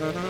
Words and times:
Música 0.00 0.28